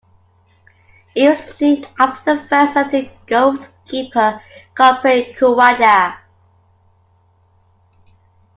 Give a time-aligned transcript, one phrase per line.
[1.13, 4.41] It was named after the first elected goat keeper,
[4.73, 6.17] Gompei Kuwada.